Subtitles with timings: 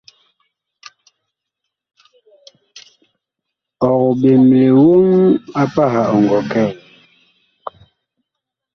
[3.89, 5.03] Ɔg ɓemle woŋ
[5.73, 6.63] pah ɔ ngɔ kɛ?